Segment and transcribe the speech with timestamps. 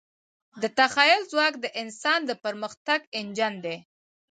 [0.61, 3.77] د تخیل ځواک د انسان د پرمختګ انجن دی.